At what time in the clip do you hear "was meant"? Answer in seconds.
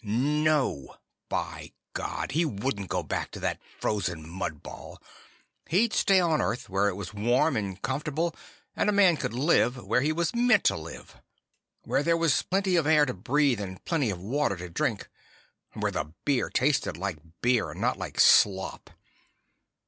10.11-10.63